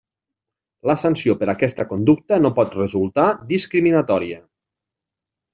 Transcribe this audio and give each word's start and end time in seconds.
La 0.91 0.95
sanció 1.01 1.35
per 1.41 1.49
aquesta 1.53 1.85
conducta 1.91 2.41
no 2.45 2.53
pot 2.61 2.75
resultar 2.79 3.29
discriminatòria. 3.55 4.45